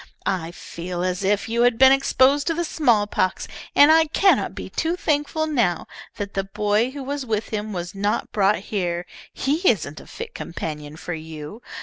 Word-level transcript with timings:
I 0.25 0.49
feel 0.49 1.03
as 1.03 1.23
if 1.23 1.47
you 1.47 1.61
had 1.61 1.77
been 1.77 1.91
exposed 1.91 2.47
to 2.47 2.55
the 2.55 2.63
smallpox, 2.65 3.47
and 3.75 3.91
I 3.91 4.05
cannot 4.07 4.55
be 4.55 4.67
too 4.67 4.95
thankful 4.95 5.45
now 5.45 5.85
that 6.15 6.33
the 6.33 6.43
boy 6.43 6.89
who 6.89 7.03
was 7.03 7.23
with 7.23 7.49
him 7.49 7.71
was 7.71 7.93
not 7.93 8.31
brought 8.31 8.57
here. 8.73 9.05
He 9.31 9.57
isn't 9.69 9.99
a 9.99 10.07
fit 10.07 10.33
companion 10.33 10.95
for 10.97 11.13
you. 11.13 11.61